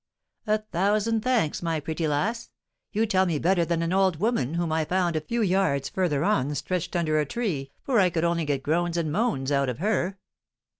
[0.47, 2.49] "A thousand thanks, my pretty lass!
[2.91, 6.23] You tell me better than an old woman, whom I found a few yards further
[6.23, 9.77] on stretched under a tree, for I could only get groans and moans out of
[9.77, 10.17] her."